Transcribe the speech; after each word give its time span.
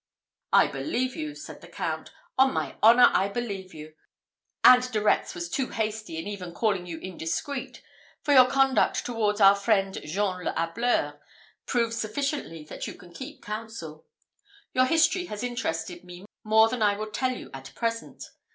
"I 0.51 0.65
believe 0.65 1.15
you," 1.15 1.35
said 1.35 1.61
the 1.61 1.67
Count, 1.67 2.09
"on 2.35 2.53
my 2.53 2.75
honour, 2.81 3.11
I 3.13 3.27
believe 3.27 3.71
you; 3.71 3.93
and 4.63 4.81
De 4.91 4.99
Retz 4.99 5.35
was 5.35 5.47
too 5.47 5.67
hasty 5.69 6.17
in 6.17 6.25
even 6.25 6.55
calling 6.55 6.87
you 6.87 6.97
indiscreet; 6.97 7.83
for 8.23 8.33
your 8.33 8.49
conduct 8.49 9.05
towards 9.05 9.39
our 9.39 9.53
friend 9.55 9.99
Jean 10.03 10.43
le 10.43 10.53
Hableur 10.53 11.19
proves 11.67 11.97
sufficiently 11.97 12.63
that 12.63 12.87
you 12.87 12.95
can 12.95 13.13
keep 13.13 13.45
counsel. 13.45 14.07
Your 14.73 14.85
history 14.87 15.25
has 15.25 15.43
interested 15.43 16.03
me 16.03 16.25
more 16.43 16.67
than 16.67 16.81
I 16.81 16.97
will 16.97 17.11
tell 17.11 17.33
you 17.37 17.51
at 17.53 17.71
present. 17.75 18.31